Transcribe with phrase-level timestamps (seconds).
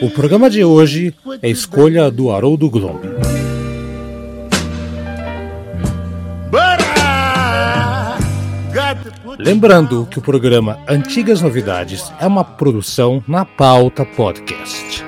[0.00, 3.02] O programa de hoje é escolha do Haroldo Glomb.
[9.38, 15.04] Lembrando que o programa Antigas Novidades é uma produção na pauta podcast.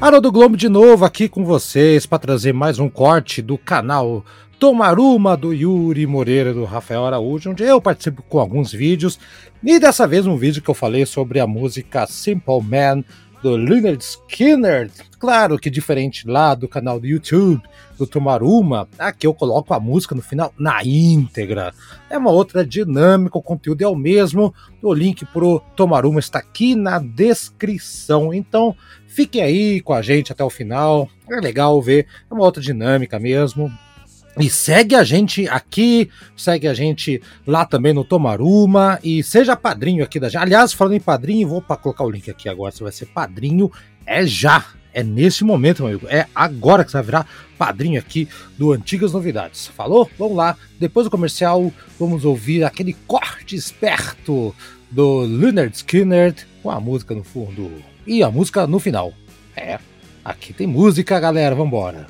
[0.00, 4.24] Haroldo Globo de novo aqui com vocês para trazer mais um corte do canal
[4.56, 9.18] Tomaruma do Yuri Moreira do Rafael Araújo, onde eu participo com alguns vídeos
[9.60, 13.02] e dessa vez um vídeo que eu falei sobre a música Simple Man
[13.42, 14.88] do Leonard Skinner.
[15.18, 17.60] Claro que diferente lá do canal do YouTube
[17.98, 21.74] do Tomaruma, aqui eu coloco a música no final na íntegra.
[22.08, 24.54] É uma outra dinâmica, o conteúdo é o mesmo.
[24.80, 28.32] O link pro Tomaruma está aqui na descrição.
[28.32, 28.76] Então,
[29.18, 31.08] fiquem aí com a gente até o final.
[31.28, 33.68] É legal ver, é uma outra dinâmica mesmo.
[34.38, 40.04] E segue a gente aqui, segue a gente lá também no Tomaruma e seja padrinho
[40.04, 40.40] aqui da gente.
[40.40, 42.70] Aliás, falando em padrinho, vou colocar o link aqui agora.
[42.70, 43.72] Você vai ser padrinho,
[44.06, 46.06] é já, é nesse momento, meu amigo.
[46.08, 49.66] É agora que você vai virar padrinho aqui do Antigas Novidades.
[49.66, 50.08] Falou?
[50.16, 50.56] Vamos lá.
[50.78, 54.54] Depois do comercial, vamos ouvir aquele corte esperto
[54.88, 57.68] do Leonard Skinner com a música no fundo
[58.08, 59.12] e a música no final.
[59.54, 59.78] É,
[60.24, 61.54] aqui tem música, galera.
[61.54, 62.06] Vambora.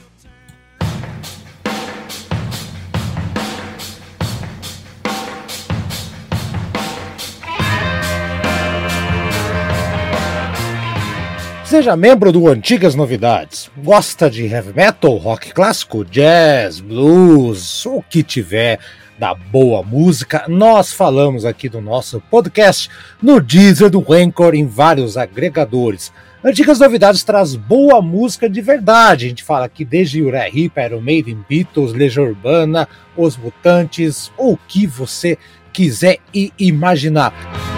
[11.64, 13.70] Seja membro do Antigas Novidades.
[13.77, 18.79] Gosta de heavy metal, rock clássico, jazz, blues, o que tiver
[19.18, 22.89] da boa música, nós falamos aqui do nosso podcast
[23.20, 26.12] no Deezer do Anchor em vários agregadores.
[26.42, 29.27] Antigas Novidades traz boa música de verdade.
[29.27, 34.52] A gente fala aqui desde Uriah Heep, Iron Maiden, Beatles, Legião Urbana, Os Mutantes, ou
[34.52, 35.36] o que você
[35.73, 37.77] quiser e imaginar.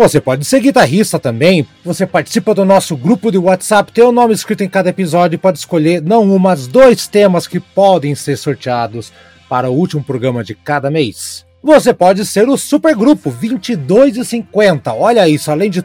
[0.00, 1.68] Você pode ser guitarrista também.
[1.84, 5.38] Você participa do nosso grupo de WhatsApp, tem o nome escrito em cada episódio e
[5.38, 9.12] pode escolher não um, mas dois temas que podem ser sorteados
[9.46, 11.44] para o último programa de cada mês.
[11.62, 14.94] Você pode ser o supergrupo 22,50.
[14.96, 15.84] Olha isso, além de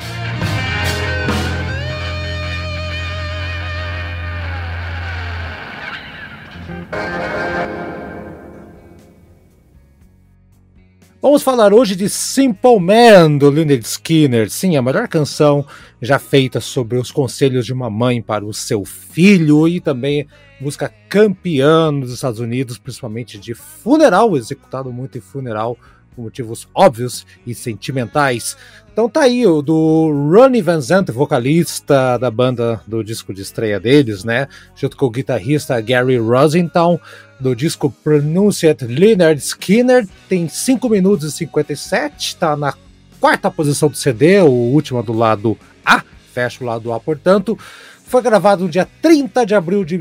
[11.21, 14.49] Vamos falar hoje de Simple Man, do Leonard Skinner.
[14.49, 15.63] Sim, a melhor canção
[16.01, 20.27] já feita sobre os conselhos de uma mãe para o seu filho e também
[20.59, 25.77] música campeã nos Estados Unidos, principalmente de funeral, executado muito em funeral
[26.15, 28.57] por motivos óbvios e sentimentais.
[28.91, 33.79] Então tá aí o do Ronnie Van Zant, vocalista da banda do disco de estreia
[33.79, 34.49] deles, né?
[34.75, 36.99] Junto com o guitarrista Gary Rosenthal,
[37.39, 42.73] do disco Pronunciate Leonard Skinner, tem 5 minutos e 57, tá na
[43.19, 46.03] quarta posição do CD, o último do lado A,
[46.33, 47.57] fecha o lado A, portanto.
[48.05, 49.95] Foi gravado no dia 30 de abril de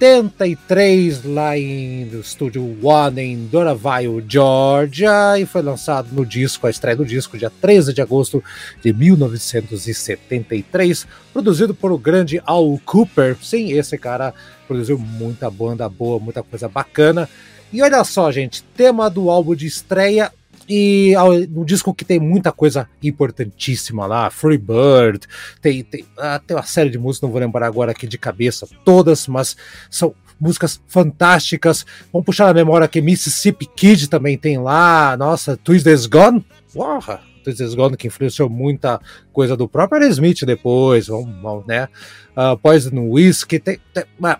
[0.00, 6.70] 1973, lá em, no estúdio One, em Doraville, Georgia, e foi lançado no disco, a
[6.70, 8.42] estreia do disco, dia 13 de agosto
[8.82, 13.36] de 1973, produzido por o grande Al Cooper.
[13.42, 14.32] Sim, esse cara
[14.66, 17.28] produziu muita banda boa, muita coisa bacana.
[17.70, 20.32] E olha só, gente, tema do álbum de estreia
[20.72, 21.14] E
[21.52, 25.26] um disco que tem muita coisa importantíssima lá, Free Bird,
[25.60, 25.84] tem,
[26.16, 29.56] ah, tem uma série de músicas, não vou lembrar agora aqui de cabeça todas, mas
[29.90, 31.84] são músicas fantásticas.
[32.12, 37.74] Vamos puxar na memória que Mississippi Kid também tem lá, nossa, Tuesday's Gone, porra, Tuesday's
[37.74, 39.00] Gone que influenciou muita
[39.32, 41.88] coisa do próprio Smith depois, vamos, né?
[42.36, 44.38] Uh, Poison Whiskey, tem, tem, uh,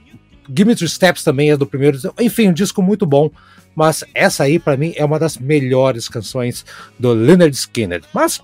[0.54, 3.30] Give Me Two Steps também é do primeiro, enfim, um disco muito bom
[3.74, 6.64] mas essa aí para mim é uma das melhores canções
[6.98, 8.02] do Leonard Skinner.
[8.12, 8.42] Mas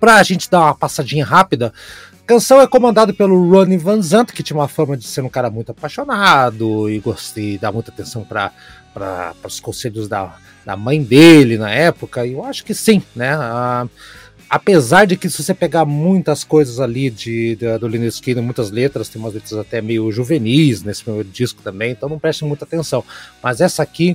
[0.00, 1.72] para a gente dar uma passadinha rápida,
[2.12, 5.28] a canção é comandada pelo Ronnie Van Zant, que tinha uma fama de ser um
[5.28, 8.52] cara muito apaixonado e gostei, dar muita atenção para
[9.44, 12.24] os conselhos da, da mãe dele na época.
[12.26, 13.36] E eu acho que sim, né?
[13.36, 13.90] Uh,
[14.52, 18.70] apesar de que se você pegar muitas coisas ali de, de do Lynyrd Skynyrd, muitas
[18.70, 22.66] letras, tem umas letras até meio juvenis nesse primeiro disco também, então não preste muita
[22.66, 23.02] atenção.
[23.42, 24.14] Mas essa aqui,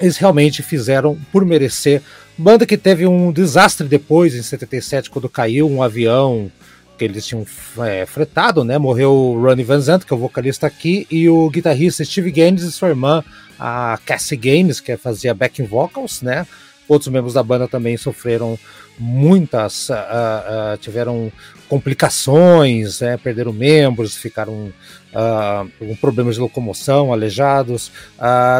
[0.00, 2.02] eles realmente fizeram por merecer.
[2.36, 6.50] Banda que teve um desastre depois, em 77, quando caiu um avião
[6.98, 7.46] que eles tinham
[7.86, 8.78] é, fretado, né?
[8.78, 12.64] Morreu o Ronnie Van Zant, que é o vocalista aqui, e o guitarrista Steve Gaines
[12.64, 13.22] e sua irmã,
[13.60, 16.44] a Cassie Gaines, que fazia backing vocals, né?
[16.88, 18.58] Outros membros da banda também sofreram
[18.98, 21.30] muitas, uh, uh, tiveram
[21.68, 24.72] complicações, né, perderam membros, ficaram
[25.12, 27.90] uh, com problemas de locomoção, aleijados.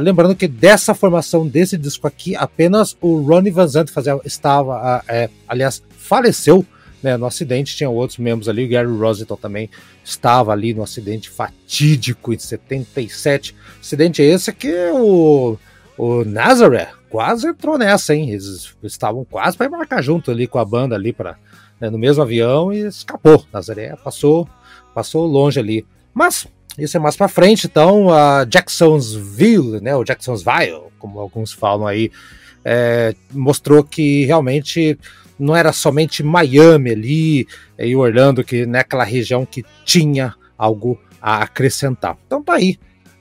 [0.03, 5.31] lembrando que dessa formação desse disco aqui, apenas o Ronnie Van Zandt fazia, estava, é,
[5.47, 6.67] aliás, faleceu
[7.03, 7.77] né, no acidente.
[7.77, 9.71] Tinha outros membros ali, o Gary Rosenthal também
[10.05, 13.55] estava ali no acidente fatídico em 77.
[13.81, 15.57] Acidente esse que o,
[15.99, 18.31] o Nazareth quase entrou nessa, hein?
[18.31, 21.39] Eles estavam quase para embarcar junto ali com a banda ali para
[21.81, 23.45] né, no mesmo avião e escapou.
[23.53, 24.49] Nazaré passou,
[24.95, 25.87] passou longe ali.
[26.13, 26.47] Mas
[26.79, 32.11] isso é mais para frente, então a Jacksonville, né, o Jacksonville, como alguns falam aí,
[32.65, 34.99] é, mostrou que realmente
[35.39, 37.49] não era somente Miami ali
[37.79, 42.17] e Orlando que naquela região que tinha algo a acrescentar.
[42.27, 42.79] Então tá aí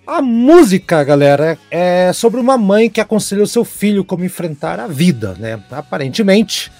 [0.08, 4.88] a música, galera, é sobre uma mãe que aconselha o seu filho como enfrentar a
[4.88, 5.60] vida, né?
[5.72, 6.72] Aparentemente,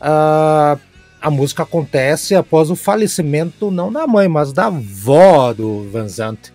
[0.00, 0.78] a,
[1.20, 6.52] a música acontece após o falecimento não da mãe, mas da avó do Van Zandt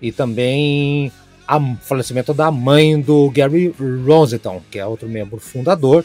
[0.00, 1.12] e também
[1.48, 3.74] o falecimento da mãe do Gary
[4.04, 6.04] Rosenthal, que é outro membro fundador.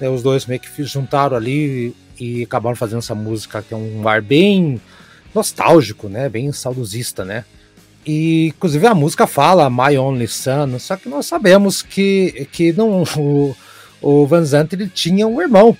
[0.00, 0.08] Né?
[0.08, 4.06] Os dois meio que se juntaram ali e acabaram fazendo essa música que é um
[4.06, 4.80] ar bem
[5.34, 6.28] nostálgico, né?
[6.28, 7.44] Bem saudosista, né?
[8.06, 13.02] E, inclusive, a música fala My Only Son, só que nós sabemos que, que não,
[13.16, 13.56] o,
[14.00, 15.76] o Van Zandt ele tinha um irmão,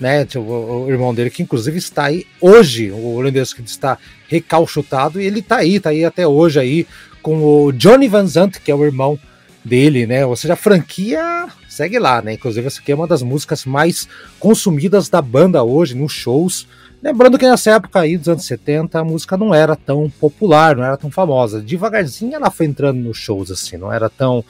[0.00, 0.26] né?
[0.36, 3.98] O, o, irmão dele, que inclusive está aí hoje, o holandês que está
[4.28, 6.86] recalchutado, e ele está aí, está aí até hoje aí,
[7.22, 9.18] com o Johnny Van Zandt, que é o irmão
[9.64, 10.26] dele, né?
[10.26, 12.34] Ou seja, a franquia segue lá, né?
[12.34, 14.08] Inclusive, essa aqui é uma das músicas mais
[14.38, 16.66] consumidas da banda hoje, nos shows.
[17.02, 20.84] Lembrando que nessa época aí dos anos 70 a música não era tão popular, não
[20.84, 21.60] era tão famosa.
[21.60, 24.44] Devagarzinho ela foi entrando nos shows assim, não era tão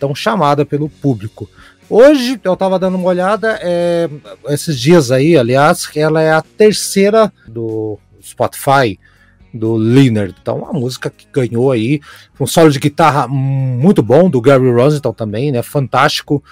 [0.00, 1.48] tão chamada pelo público.
[1.88, 4.08] Hoje eu tava dando uma olhada, é,
[4.48, 8.98] esses dias aí, aliás, ela é a terceira do Spotify
[9.52, 10.34] do Leonard.
[10.40, 12.00] Então, a música que ganhou aí,
[12.40, 15.62] um solo de guitarra muito bom do Gary Rosenthal também, né?
[15.62, 16.42] Fantástico.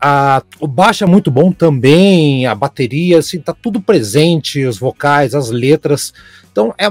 [0.00, 5.34] A, o baixo é muito bom também, a bateria, assim, tá tudo presente, os vocais,
[5.34, 6.12] as letras.
[6.52, 6.88] Então é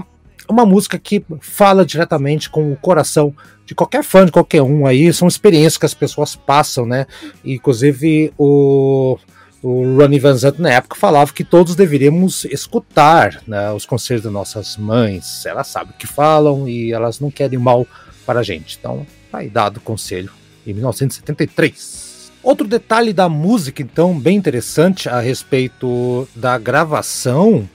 [0.50, 3.34] uma música que fala diretamente com o coração
[3.66, 5.12] de qualquer fã, de qualquer um aí.
[5.12, 7.06] São experiências que as pessoas passam, né?
[7.44, 9.18] E, inclusive o,
[9.62, 14.32] o Ronnie Van Zant na época falava que todos deveríamos escutar né, os conselhos das
[14.32, 15.46] nossas mães.
[15.46, 17.86] Elas sabem o que falam e elas não querem mal
[18.26, 18.78] para a gente.
[18.80, 20.32] Então, tá aí dado o conselho
[20.66, 22.05] em 1973.
[22.46, 27.68] Outro detalhe da música, então, bem interessante a respeito da gravação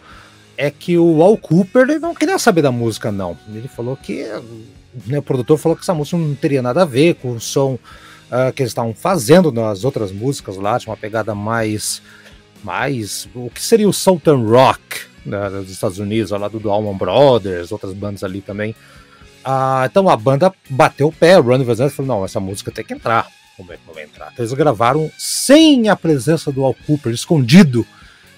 [0.56, 3.36] é que o Al Cooper não queria saber da música, não.
[3.52, 4.24] Ele falou que.
[5.08, 7.74] Né, o produtor falou que essa música não teria nada a ver com o som
[7.74, 12.00] uh, que eles estavam fazendo nas outras músicas lá, tinha uma pegada mais.
[12.62, 13.28] mais.
[13.34, 17.92] o que seria o Southern Rock né, dos Estados Unidos, lá do Allman Brothers, outras
[17.92, 18.70] bandas ali também.
[19.44, 22.84] Uh, então a banda bateu o pé, o Ronnie Van falou: não, essa música tem
[22.84, 23.26] que entrar
[23.60, 24.30] como é que vai entrar.
[24.32, 27.86] Então, eles gravaram sem a presença do Al Cooper, escondido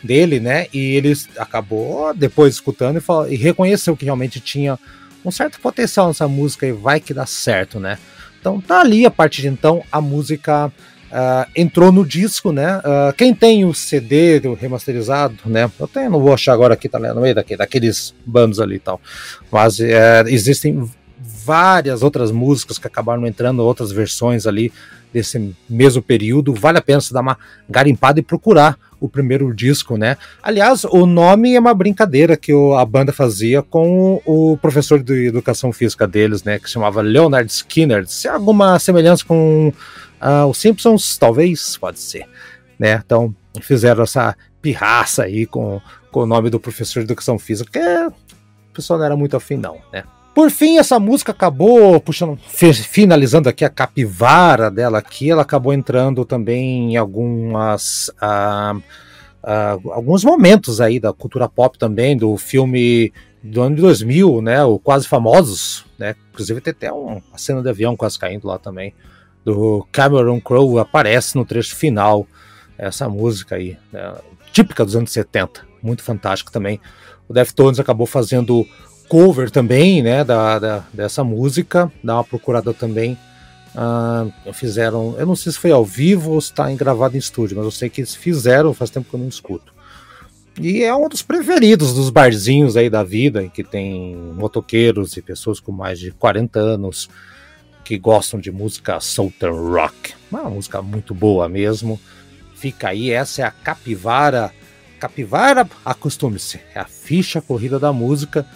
[0.03, 0.67] dele, né?
[0.73, 4.79] E eles acabou depois escutando e, falou, e reconheceu que realmente tinha
[5.25, 7.99] um certo potencial nessa música e vai que dá certo, né?
[8.41, 12.79] Então tá ali, a partir de então, a música uh, entrou no disco, né?
[12.79, 15.71] Uh, quem tem o CD do remasterizado, né?
[15.79, 19.01] Eu tenho, não vou achar agora aqui, tá no meio daqueles bandos ali e tal.
[19.53, 20.91] Mas uh, existem
[21.45, 24.73] várias outras músicas que acabaram entrando, outras versões ali
[25.13, 26.55] desse mesmo período.
[26.55, 30.17] Vale a pena se dar uma garimpada e procurar o primeiro disco, né?
[30.43, 35.73] Aliás, o nome é uma brincadeira que a banda fazia com o, professor de educação
[35.73, 36.59] física deles, né?
[36.59, 38.07] Que se chamava Leonard Skinner.
[38.07, 39.73] Se há alguma semelhança com
[40.21, 42.27] uh, os Simpsons, talvez, pode ser,
[42.79, 43.03] né?
[43.05, 45.81] Então, fizeram essa pirraça aí com,
[46.13, 49.57] com o nome do professor de educação física, que o pessoal não era muito afim,
[49.57, 50.05] não, né?
[50.35, 56.25] Por fim, essa música acabou puxando, finalizando aqui a capivara dela aqui, ela acabou entrando
[56.25, 63.13] também em algumas uh, uh, alguns momentos aí da cultura pop também, do filme
[63.43, 67.69] do ano de 2000, né, o Quase Famosos, né, inclusive tem até uma cena de
[67.69, 68.95] avião quase caindo lá também,
[69.45, 72.27] do Cameron Crowe, aparece no trecho final,
[72.79, 74.15] essa música aí, né,
[74.53, 76.81] típica dos anos 70, muito fantástico também.
[77.29, 78.65] O Deftones acabou fazendo
[79.13, 83.19] cover também, né, da, da, dessa música, dá uma procurada também.
[83.75, 87.59] Uh, fizeram, eu não sei se foi ao vivo ou se está gravado em estúdio,
[87.59, 89.71] mas eu sei que eles fizeram, faz tempo que eu não escuto.
[90.59, 95.61] E é um dos preferidos dos barzinhos aí da vida, que tem motoqueiros e pessoas
[95.61, 97.11] com mais de 40 anos
[97.85, 100.15] que gostam de música Southern Rock.
[100.31, 102.01] Uma música muito boa mesmo.
[102.55, 104.55] Fica aí, essa é a Capivara.
[104.99, 108.47] Capivara, acostume-se, é a ficha corrida da música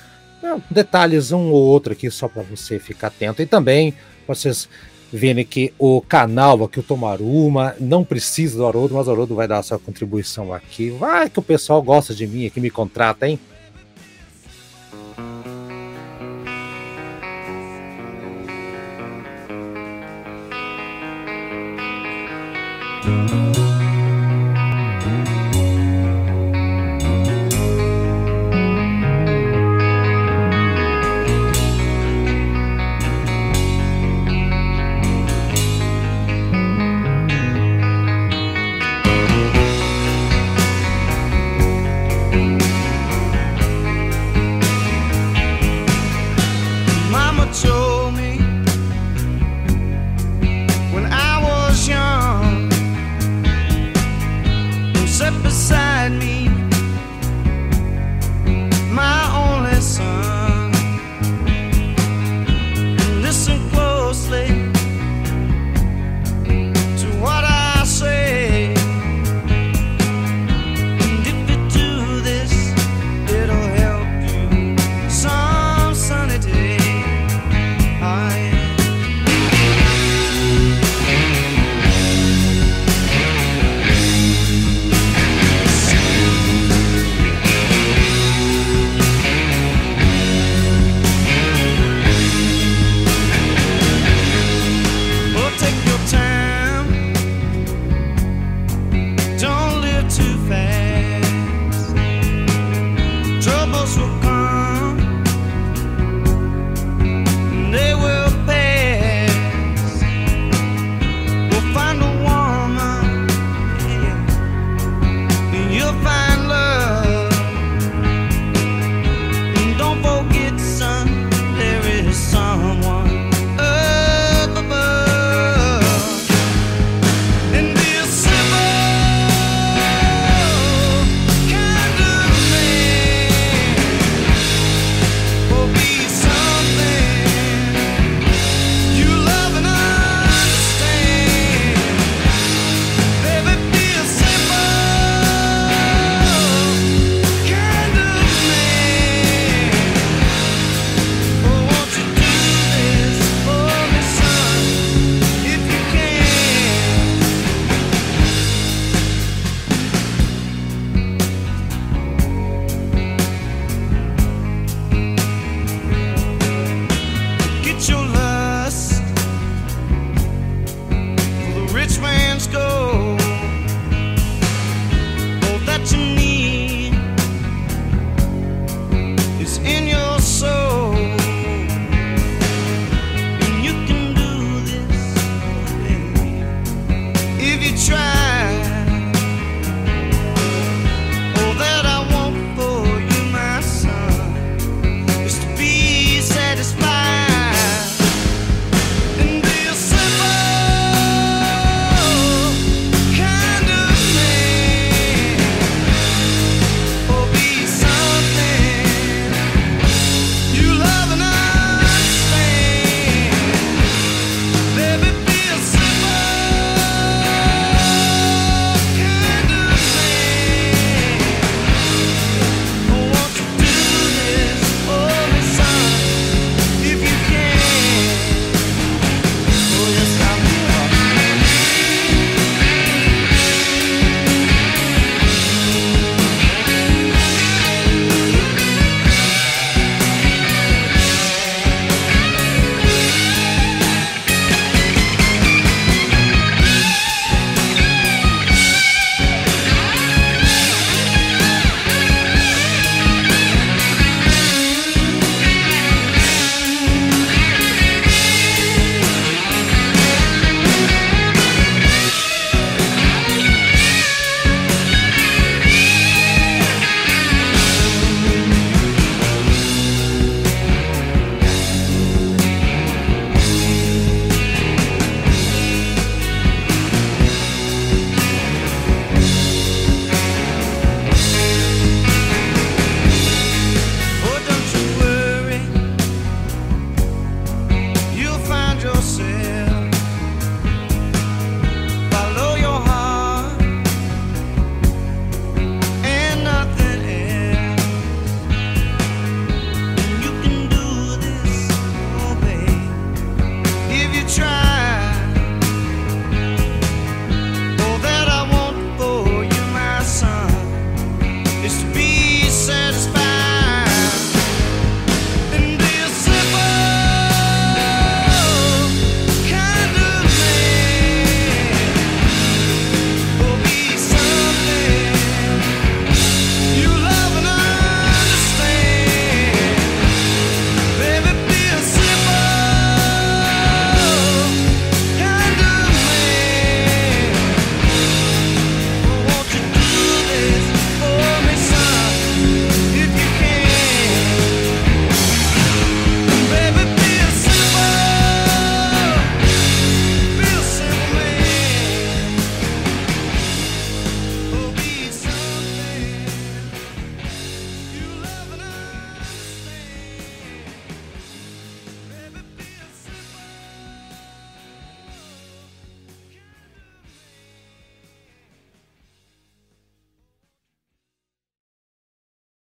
[0.46, 3.42] é, detalhes um ou outro aqui só para você ficar atento.
[3.42, 3.94] E também
[4.26, 4.68] vocês
[5.12, 9.48] verem que o canal aqui, o Tomaruma, não precisa do Haroldo, mas o Haroldo vai
[9.48, 10.90] dar a sua contribuição aqui.
[10.90, 13.38] Vai que o pessoal gosta de mim aqui, me contrata, hein?